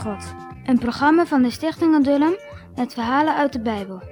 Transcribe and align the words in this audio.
God. 0.00 0.34
Een 0.64 0.78
programma 0.78 1.26
van 1.26 1.42
de 1.42 1.50
Stichting 1.50 1.94
Adullam 1.94 2.34
met 2.74 2.94
verhalen 2.94 3.34
uit 3.36 3.52
de 3.52 3.60
Bijbel. 3.60 4.02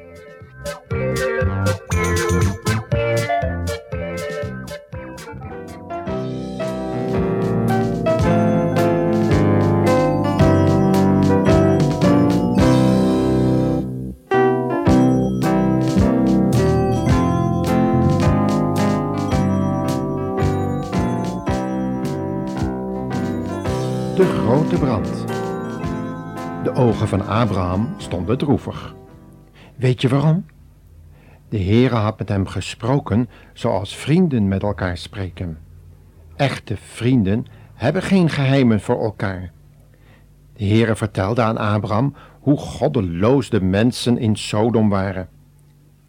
De 24.15 24.25
grote 24.25 24.79
brand. 24.79 25.27
De 26.69 26.75
ogen 26.75 27.09
van 27.09 27.27
Abraham 27.27 27.95
stonden 27.97 28.39
droevig. 28.39 28.95
Weet 29.77 30.01
je 30.01 30.09
waarom? 30.09 30.47
De 31.49 31.59
Heere 31.59 31.95
had 31.95 32.19
met 32.19 32.29
hem 32.29 32.47
gesproken 32.47 33.29
zoals 33.53 33.97
vrienden 33.97 34.49
met 34.49 34.63
elkaar 34.63 34.97
spreken. 34.97 35.59
Echte 36.37 36.77
vrienden 36.77 37.47
hebben 37.75 38.03
geen 38.03 38.31
geheimen 38.31 38.81
voor 38.81 39.03
elkaar. 39.03 39.51
De 40.53 40.65
Heere 40.65 40.97
vertelde 40.97 41.43
aan 41.43 41.57
Abraham 41.57 42.15
hoe 42.41 42.57
goddeloos 42.57 43.51
de 43.51 43.61
mensen 43.61 44.19
in 44.19 44.37
Sodom 44.37 44.89
waren. 44.89 45.29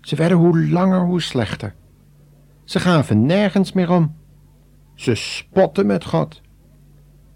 Ze 0.02 0.16
werden 0.16 0.38
hoe 0.38 0.70
langer 0.70 1.02
hoe 1.02 1.22
slechter. 1.22 1.76
Ze 2.64 2.80
gaven 2.80 3.26
nergens 3.26 3.72
meer 3.72 3.92
om. 3.92 4.16
Ze 4.96 5.16
spotten 5.16 5.86
met 5.86 6.06
God. 6.06 6.42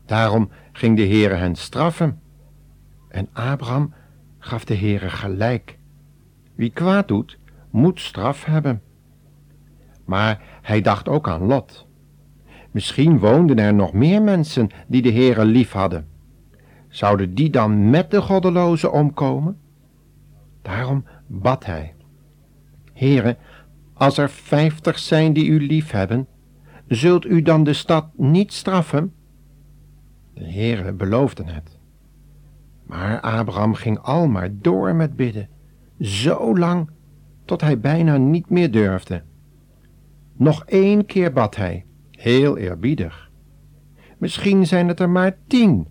Daarom 0.06 0.50
ging 0.72 0.98
de 0.98 1.08
Heere 1.08 1.36
hen 1.36 1.56
straffen. 1.56 2.22
En 3.14 3.30
Abraham 3.34 3.94
gaf 4.40 4.66
de 4.66 4.76
Heere 4.76 5.10
gelijk. 5.10 5.78
Wie 6.56 6.70
kwaad 6.70 7.08
doet, 7.08 7.38
moet 7.70 8.00
straf 8.00 8.46
hebben. 8.46 8.82
Maar 10.06 10.42
hij 10.62 10.82
dacht 10.82 11.08
ook 11.08 11.28
aan 11.28 11.46
Lot. 11.46 11.88
Misschien 12.72 13.20
woonden 13.20 13.60
er 13.60 13.74
nog 13.74 13.94
meer 13.94 14.22
mensen 14.22 14.70
die 14.88 15.02
de 15.02 15.12
Heere 15.12 15.46
lief 15.46 15.72
hadden. 15.72 16.08
Zouden 16.88 17.34
die 17.34 17.50
dan 17.50 17.90
met 17.90 18.12
de 18.12 18.22
goddelozen 18.22 18.92
omkomen? 18.92 19.58
Daarom 20.62 21.06
bad 21.28 21.66
hij. 21.66 21.96
Heere, 22.94 23.38
als 23.94 24.18
er 24.18 24.30
vijftig 24.30 25.00
zijn 25.00 25.34
die 25.34 25.48
u 25.48 25.66
lief 25.68 25.92
hebben, 25.92 26.28
zult 26.88 27.26
u 27.26 27.42
dan 27.42 27.64
de 27.64 27.74
stad 27.74 28.08
niet 28.18 28.54
straffen? 28.54 29.14
De 30.34 30.52
Heere 30.52 30.94
beloofde 30.94 31.44
het. 31.44 31.82
Maar 32.86 33.20
Abraham 33.22 33.74
ging 33.74 34.00
al 34.00 34.28
maar 34.28 34.50
door 34.54 34.96
met 34.96 35.16
bidden, 35.16 35.50
zo 36.00 36.58
lang 36.58 36.90
tot 37.46 37.62
hij 37.62 37.80
bijna 37.80 38.18
niet 38.18 38.50
meer 38.50 38.72
durfde. 38.72 39.24
Nog 40.34 40.66
één 40.66 41.06
keer 41.06 41.34
bad 41.34 41.56
hij, 41.56 41.86
heel 42.12 42.58
eerbiedig. 42.58 43.32
Misschien 44.18 44.68
zijn 44.68 44.88
het 44.88 45.00
er 45.00 45.10
maar 45.10 45.38
tien, 45.48 45.88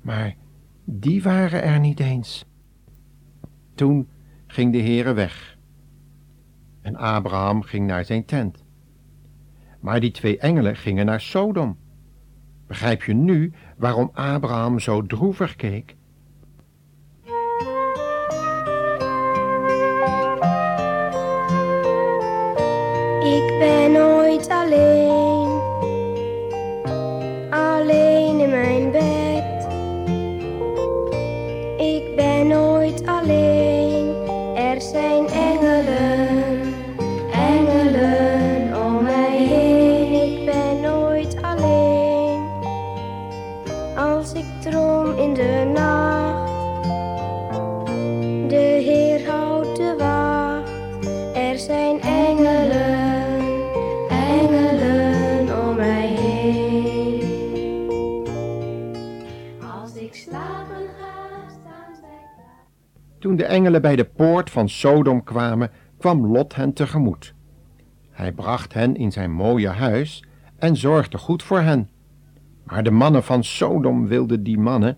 maar 0.00 0.36
die 0.84 1.22
waren 1.22 1.62
er 1.62 1.80
niet 1.80 2.00
eens. 2.00 2.44
Toen 3.74 4.08
ging 4.46 4.72
de 4.72 4.80
Heere 4.80 5.12
weg 5.12 5.52
en 6.82 6.96
Abraham 6.96 7.62
ging 7.62 7.86
naar 7.86 8.04
zijn 8.04 8.24
tent. 8.24 8.64
Maar 9.80 10.00
die 10.00 10.10
twee 10.10 10.38
engelen 10.38 10.76
gingen 10.76 11.06
naar 11.06 11.20
Sodom. 11.20 11.76
Begrijp 12.72 13.02
je 13.02 13.14
nu 13.14 13.52
waarom 13.76 14.10
Abraham 14.14 14.78
zo 14.78 15.06
droevig 15.06 15.56
keek? 15.56 15.96
Ik 23.20 23.58
ben 23.58 23.92
nooit 23.92 24.48
alleen, 24.48 25.01
als 44.02 44.32
ik 44.32 44.44
droom 44.60 45.18
in 45.18 45.34
de 45.34 45.70
nacht. 45.74 46.50
De 48.48 48.80
Heer 48.84 49.30
houdt 49.30 49.76
de 49.76 49.94
wacht, 49.98 50.70
er 51.36 51.58
zijn 51.58 52.00
engelen, 52.00 53.40
engelen 54.08 55.68
om 55.68 55.76
mij 55.76 56.06
heen. 56.06 57.20
Als 59.80 59.94
ik 59.94 60.14
slapen 60.14 60.86
ga, 60.98 61.48
staan 61.48 61.94
zij 62.00 62.20
klaar. 62.36 62.66
Toen 63.18 63.36
de 63.36 63.44
engelen 63.44 63.82
bij 63.82 63.96
de 63.96 64.04
poort 64.04 64.50
van 64.50 64.68
Sodom 64.68 65.24
kwamen, 65.24 65.70
kwam 65.98 66.26
Lot 66.26 66.54
hen 66.54 66.72
tegemoet. 66.72 67.34
Hij 68.10 68.32
bracht 68.32 68.74
hen 68.74 68.96
in 68.96 69.12
zijn 69.12 69.32
mooie 69.32 69.68
huis 69.68 70.24
en 70.58 70.76
zorgde 70.76 71.18
goed 71.18 71.42
voor 71.42 71.60
hen. 71.60 71.90
Maar 72.64 72.82
de 72.82 72.90
mannen 72.90 73.22
van 73.22 73.44
Sodom 73.44 74.06
wilden 74.06 74.42
die 74.42 74.58
mannen, 74.58 74.96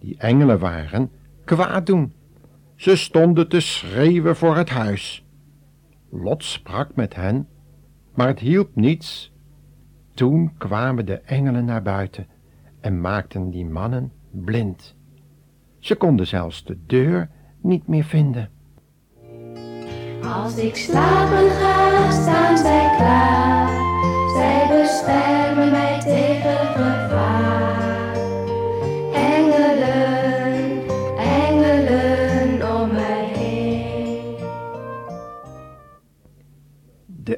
die 0.00 0.16
engelen 0.18 0.58
waren, 0.58 1.10
kwaad 1.44 1.86
doen. 1.86 2.12
Ze 2.74 2.96
stonden 2.96 3.48
te 3.48 3.60
schreeuwen 3.60 4.36
voor 4.36 4.56
het 4.56 4.68
huis. 4.68 5.26
Lot 6.10 6.44
sprak 6.44 6.94
met 6.94 7.14
hen, 7.14 7.48
maar 8.14 8.26
het 8.26 8.38
hielp 8.38 8.70
niets. 8.74 9.32
Toen 10.14 10.52
kwamen 10.58 11.06
de 11.06 11.20
engelen 11.20 11.64
naar 11.64 11.82
buiten 11.82 12.26
en 12.80 13.00
maakten 13.00 13.50
die 13.50 13.66
mannen 13.66 14.12
blind. 14.30 14.94
Ze 15.78 15.96
konden 15.96 16.26
zelfs 16.26 16.64
de 16.64 16.78
deur 16.86 17.30
niet 17.62 17.86
meer 17.86 18.04
vinden. 18.04 18.50
Als 20.22 20.56
ik 20.56 20.76
slapen 20.76 21.50
ga, 21.50 22.10
staan 22.10 22.58
zij 22.58 22.94
klaar. 22.96 23.68
Zij 24.34 24.78
beschermen 24.78 25.35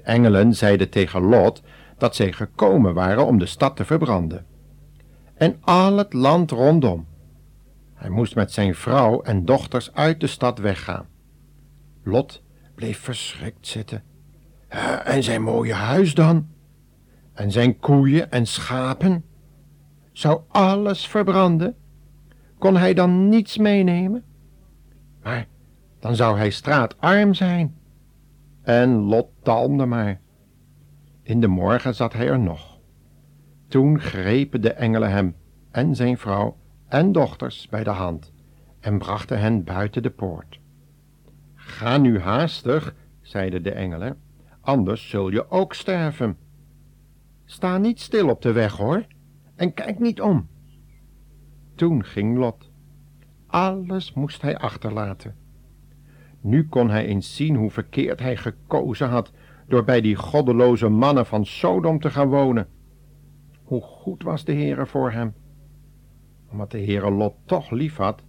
engelen 0.09 0.55
zeiden 0.55 0.89
tegen 0.91 1.23
Lot 1.23 1.63
dat 1.99 2.17
zij 2.17 2.33
gekomen 2.33 2.95
waren 2.95 3.27
om 3.27 3.39
de 3.39 3.47
stad 3.47 3.77
te 3.77 3.85
verbranden. 3.85 4.47
En 5.35 5.57
al 5.61 5.97
het 5.97 6.13
land 6.13 6.51
rondom. 6.51 7.07
Hij 7.95 8.11
moest 8.11 8.35
met 8.35 8.53
zijn 8.53 8.75
vrouw 8.75 9.23
en 9.23 9.45
dochters 9.45 9.95
uit 9.95 10.21
de 10.21 10.27
stad 10.27 10.59
weggaan. 10.59 11.07
Lot 12.03 12.43
bleef 12.75 12.99
verschrikt 12.99 13.67
zitten. 13.67 14.03
"Eh, 14.69 15.07
En 15.15 15.23
zijn 15.23 15.43
mooie 15.43 15.75
huis 15.75 16.15
dan? 16.15 16.47
En 17.33 17.51
zijn 17.51 17.79
koeien 17.79 18.31
en 18.31 18.47
schapen? 18.47 19.25
Zou 20.13 20.41
alles 20.49 21.07
verbranden? 21.07 21.77
Kon 22.59 22.77
hij 22.77 22.95
dan 22.95 23.29
niets 23.29 23.57
meenemen? 23.59 24.25
Maar 25.23 25.47
dan 26.01 26.17
zou 26.17 26.39
hij 26.39 26.51
straatarm 26.51 27.35
zijn. 27.35 27.77
En 28.69 28.91
Lot 28.91 29.29
talmde 29.43 29.87
maar. 29.87 30.21
In 31.23 31.41
de 31.41 31.47
morgen 31.47 31.95
zat 31.95 32.13
hij 32.13 32.29
er 32.29 32.39
nog. 32.39 32.79
Toen 33.69 34.01
grepen 34.01 34.61
de 34.61 34.73
engelen 34.73 35.11
hem 35.11 35.37
en 35.71 35.97
zijn 35.97 36.19
vrouw 36.19 36.57
en 36.89 37.13
dochters 37.13 37.69
bij 37.69 37.85
de 37.85 37.91
hand 37.91 38.33
en 38.81 38.99
brachten 38.99 39.41
hen 39.41 39.65
buiten 39.65 40.03
de 40.03 40.11
poort. 40.11 40.61
Ga 41.55 41.97
nu 41.99 42.19
haastig, 42.19 42.95
zeiden 43.21 43.63
de 43.63 43.73
engelen, 43.73 44.19
anders 44.61 45.09
zul 45.09 45.31
je 45.31 45.51
ook 45.51 45.75
sterven. 45.75 46.37
Sta 47.45 47.79
niet 47.79 48.01
stil 48.01 48.29
op 48.29 48.43
de 48.43 48.53
weg, 48.53 48.77
hoor, 48.77 49.07
en 49.55 49.75
kijk 49.75 49.99
niet 49.99 50.21
om. 50.21 50.49
Toen 51.75 52.05
ging 52.05 52.39
Lot. 52.39 52.71
Alles 53.47 54.13
moest 54.13 54.43
hij 54.43 54.59
achterlaten. 54.59 55.48
Nu 56.41 56.69
kon 56.69 56.91
hij 56.91 57.07
eens 57.07 57.37
zien 57.37 57.57
hoe 57.57 57.71
verkeerd 57.71 58.21
hij 58.21 58.37
gekozen 58.37 59.09
had 59.09 59.33
door 59.67 59.85
bij 59.85 60.01
die 60.01 60.17
goddeloze 60.17 60.89
mannen 60.89 61.27
van 61.27 61.47
Sodom 61.47 62.01
te 62.01 62.11
gaan 62.11 62.29
wonen. 62.29 62.69
Hoe 63.63 63.83
goed 63.83 64.23
was 64.23 64.45
de 64.45 64.53
Heere 64.53 64.87
voor 64.87 65.11
hem. 65.11 65.35
Omdat 66.51 66.71
de 66.71 66.85
Heere 66.85 67.11
Lot 67.11 67.35
toch 67.45 67.71
lief 67.71 67.97
had, 67.97 68.23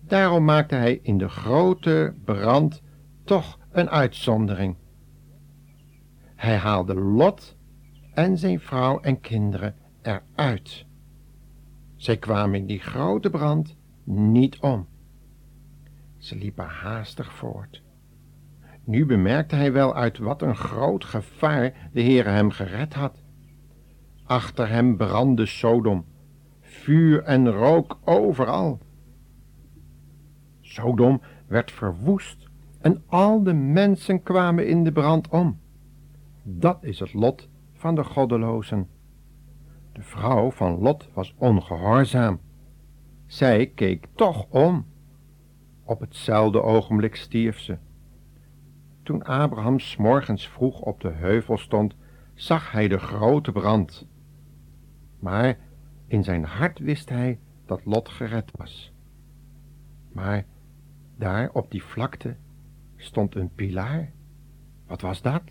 daarom 0.00 0.44
maakte 0.44 0.74
hij 0.74 0.98
in 1.02 1.18
de 1.18 1.28
grote 1.28 2.14
brand 2.24 2.82
toch 3.24 3.58
een 3.70 3.90
uitzondering. 3.90 4.76
Hij 6.34 6.56
haalde 6.56 6.94
Lot 6.94 7.56
en 8.14 8.38
zijn 8.38 8.60
vrouw 8.60 9.00
en 9.00 9.20
kinderen 9.20 9.74
eruit. 10.02 10.86
Zij 11.96 12.16
kwamen 12.16 12.58
in 12.58 12.66
die 12.66 12.80
grote 12.80 13.30
brand 13.30 13.76
niet 14.04 14.58
om. 14.60 14.86
Ze 16.22 16.36
liepen 16.36 16.66
haastig 16.66 17.32
voort. 17.32 17.82
Nu 18.84 19.06
bemerkte 19.06 19.54
hij 19.54 19.72
wel 19.72 19.94
uit 19.94 20.18
wat 20.18 20.42
een 20.42 20.56
groot 20.56 21.04
gevaar 21.04 21.88
de 21.92 22.02
Heere 22.02 22.28
hem 22.28 22.50
gered 22.50 22.94
had. 22.94 23.22
Achter 24.24 24.68
hem 24.68 24.96
brandde 24.96 25.46
Sodom, 25.46 26.04
vuur 26.60 27.22
en 27.22 27.50
rook 27.50 27.98
overal. 28.04 28.78
Sodom 30.60 31.20
werd 31.46 31.72
verwoest 31.72 32.48
en 32.80 33.02
al 33.06 33.42
de 33.42 33.54
mensen 33.54 34.22
kwamen 34.22 34.66
in 34.66 34.84
de 34.84 34.92
brand 34.92 35.28
om. 35.28 35.60
Dat 36.42 36.84
is 36.84 36.98
het 36.98 37.12
lot 37.12 37.48
van 37.72 37.94
de 37.94 38.04
goddelozen. 38.04 38.88
De 39.92 40.02
vrouw 40.02 40.50
van 40.50 40.78
Lot 40.78 41.08
was 41.14 41.34
ongehoorzaam. 41.38 42.40
Zij 43.26 43.66
keek 43.66 44.06
toch 44.14 44.46
om. 44.50 44.90
Op 45.84 46.00
hetzelfde 46.00 46.62
ogenblik 46.62 47.16
stierf 47.16 47.58
ze. 47.58 47.78
Toen 49.02 49.22
Abraham 49.22 49.78
s 49.78 49.96
morgens 49.96 50.48
vroeg 50.48 50.80
op 50.80 51.00
de 51.00 51.10
heuvel 51.10 51.58
stond, 51.58 51.94
zag 52.34 52.72
hij 52.72 52.88
de 52.88 52.98
grote 52.98 53.52
brand. 53.52 54.06
Maar 55.18 55.58
in 56.06 56.24
zijn 56.24 56.44
hart 56.44 56.78
wist 56.78 57.08
hij 57.08 57.38
dat 57.66 57.84
Lot 57.84 58.08
gered 58.08 58.50
was. 58.56 58.92
Maar 60.12 60.44
daar 61.16 61.50
op 61.52 61.70
die 61.70 61.82
vlakte 61.82 62.36
stond 62.96 63.34
een 63.34 63.54
pilaar. 63.54 64.12
Wat 64.86 65.00
was 65.00 65.22
dat? 65.22 65.42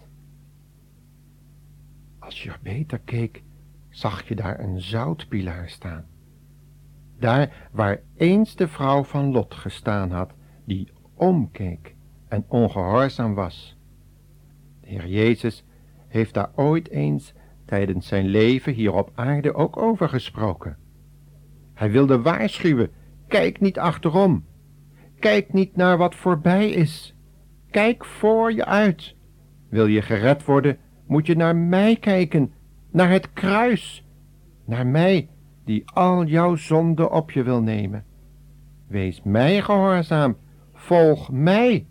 Als 2.19 2.44
je 2.44 2.54
beter 2.62 3.00
keek, 3.00 3.44
zag 3.89 4.27
je 4.27 4.36
daar 4.36 4.60
een 4.60 4.81
zoutpilaar 4.81 5.69
staan. 5.69 6.06
Daar 7.21 7.69
waar 7.71 8.00
eens 8.18 8.56
de 8.56 8.68
vrouw 8.68 9.03
van 9.03 9.31
Lot 9.31 9.53
gestaan 9.53 10.12
had, 10.12 10.31
die 10.65 10.91
omkeek 11.13 11.95
en 12.27 12.45
ongehoorzaam 12.47 13.33
was. 13.33 13.77
De 14.81 14.88
Heer 14.88 15.07
Jezus 15.07 15.63
heeft 16.07 16.33
daar 16.33 16.51
ooit 16.56 16.89
eens 16.89 17.33
tijdens 17.65 18.07
zijn 18.07 18.25
leven 18.25 18.73
hier 18.73 18.94
op 18.94 19.12
aarde 19.15 19.53
ook 19.53 19.77
over 19.77 20.09
gesproken. 20.09 20.77
Hij 21.73 21.91
wilde 21.91 22.21
waarschuwen, 22.21 22.91
kijk 23.27 23.59
niet 23.59 23.79
achterom, 23.79 24.45
kijk 25.19 25.53
niet 25.53 25.75
naar 25.75 25.97
wat 25.97 26.15
voorbij 26.15 26.69
is, 26.69 27.15
kijk 27.71 28.06
voor 28.06 28.53
je 28.53 28.65
uit. 28.65 29.15
Wil 29.69 29.85
je 29.85 30.01
gered 30.01 30.45
worden, 30.45 30.77
moet 31.07 31.27
je 31.27 31.35
naar 31.35 31.56
mij 31.56 31.95
kijken, 31.95 32.53
naar 32.91 33.09
het 33.09 33.33
kruis, 33.33 34.06
naar 34.65 34.88
mij 34.88 35.29
die 35.63 35.90
al 35.94 36.25
jouw 36.25 36.56
zonde 36.56 37.10
op 37.10 37.31
je 37.31 37.44
wil 37.44 37.62
nemen. 37.62 38.06
Wees 38.88 39.22
mij 39.24 39.62
gehoorzaam, 39.62 40.38
volg 40.74 41.31
mij, 41.31 41.88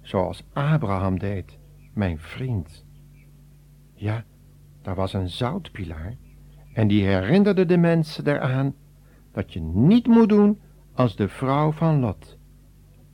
zoals 0.00 0.44
Abraham 0.52 1.18
deed, 1.18 1.58
mijn 1.94 2.18
vriend. 2.18 2.84
Ja, 3.94 4.24
daar 4.82 4.94
was 4.94 5.12
een 5.12 5.28
zoutpilaar 5.28 6.16
en 6.72 6.88
die 6.88 7.04
herinnerde 7.04 7.66
de 7.66 7.76
mensen 7.76 8.26
eraan 8.26 8.74
dat 9.32 9.52
je 9.52 9.60
niet 9.60 10.06
moet 10.06 10.28
doen 10.28 10.60
als 10.92 11.16
de 11.16 11.28
vrouw 11.28 11.72
van 11.72 12.00
Lot. 12.00 12.38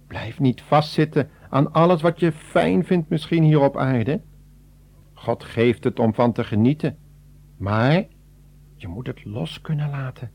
Blijf 0.06 0.40
niet 0.40 0.62
vastzitten 0.62 1.30
aan 1.48 1.72
alles 1.72 2.02
wat 2.02 2.20
je 2.20 2.32
fijn 2.32 2.84
vindt 2.84 3.08
misschien 3.08 3.42
hier 3.42 3.60
op 3.60 3.76
aarde. 3.76 4.20
God 5.12 5.44
geeft 5.44 5.84
het 5.84 5.98
om 5.98 6.14
van 6.14 6.32
te 6.32 6.44
genieten, 6.44 6.96
maar 7.56 8.04
je 8.74 8.88
moet 8.88 9.06
het 9.06 9.24
los 9.24 9.60
kunnen 9.60 9.90
laten. 9.90 10.30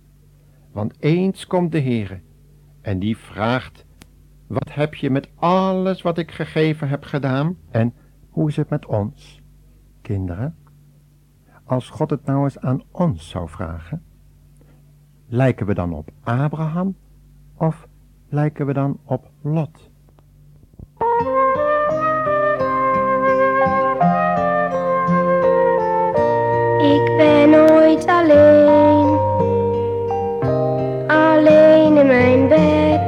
Want 0.72 0.96
eens 1.00 1.48
komt 1.48 1.72
de 1.72 1.82
Heere 1.82 2.20
en 2.82 3.00
die 3.00 3.18
vraagt, 3.18 3.86
wat 4.48 4.74
heb 4.74 4.96
je 4.96 5.10
met 5.10 5.30
alles 5.36 6.02
wat 6.02 6.18
ik 6.18 6.32
gegeven 6.32 6.90
heb 6.90 7.04
gedaan? 7.04 7.58
En 7.70 7.94
hoe 8.30 8.50
is 8.50 8.56
het 8.56 8.70
met 8.70 8.86
ons, 8.86 9.42
kinderen? 10.02 10.56
Als 11.64 11.90
God 11.90 12.10
het 12.10 12.26
nou 12.26 12.44
eens 12.44 12.60
aan 12.60 12.84
ons 12.92 13.30
zou 13.30 13.50
vragen, 13.50 14.04
lijken 15.28 15.66
we 15.66 15.74
dan 15.74 15.94
op 15.94 16.12
Abraham 16.24 16.96
of 17.58 17.88
lijken 18.30 18.66
we 18.66 18.74
dan 18.74 19.00
op 19.04 19.32
Lot? 19.42 19.90
Ben 27.20 27.50
nooit 27.50 28.06
alleen, 28.08 29.18
alleen 31.08 31.98
in 31.98 32.08
mijn 32.08 32.48
bed. 32.48 33.02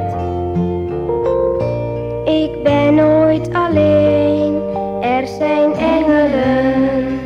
Ik 2.25 2.63
ben 2.63 2.95
nooit 2.95 3.53
alleen, 3.53 4.61
er 5.01 5.27
zijn 5.27 5.73
engelen, 5.73 7.19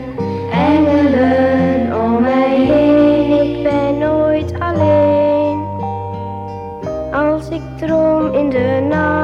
engelen 0.52 2.04
om 2.04 2.22
mij 2.22 2.58
heen. 2.58 3.42
Ik 3.42 3.64
ben 3.64 3.98
nooit 3.98 4.54
alleen, 4.60 5.60
als 7.12 7.50
ik 7.50 7.62
droom 7.78 8.34
in 8.34 8.50
de 8.50 8.86
nacht. 8.90 9.15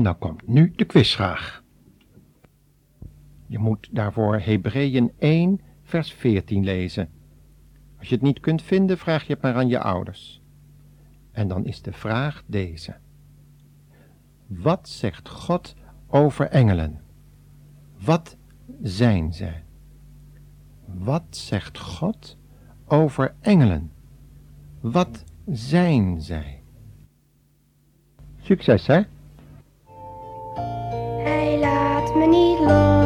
En 0.00 0.06
dan 0.06 0.18
komt 0.18 0.48
nu 0.48 0.72
de 0.76 0.84
quizvraag. 0.84 1.62
Je 3.46 3.58
moet 3.58 3.88
daarvoor 3.90 4.38
Hebreeën 4.38 5.12
1, 5.18 5.60
vers 5.82 6.12
14 6.12 6.64
lezen. 6.64 7.08
Als 7.98 8.08
je 8.08 8.14
het 8.14 8.24
niet 8.24 8.40
kunt 8.40 8.62
vinden, 8.62 8.98
vraag 8.98 9.26
je 9.26 9.32
het 9.32 9.42
maar 9.42 9.54
aan 9.54 9.68
je 9.68 9.78
ouders. 9.78 10.42
En 11.32 11.48
dan 11.48 11.64
is 11.64 11.82
de 11.82 11.92
vraag 11.92 12.42
deze. 12.46 12.96
Wat 14.46 14.88
zegt 14.88 15.28
God 15.28 15.74
over 16.06 16.46
engelen? 16.46 17.00
Wat 17.98 18.36
zijn 18.82 19.32
zij? 19.32 19.64
Wat 20.84 21.24
zegt 21.30 21.78
God 21.78 22.36
over 22.86 23.34
engelen? 23.40 23.92
Wat 24.80 25.24
zijn 25.50 26.20
zij? 26.20 26.62
Succes, 28.36 28.86
hè? 28.86 29.02
Laat 31.60 32.14
me 32.14 32.26
niet 32.26 32.58
los. 32.58 32.99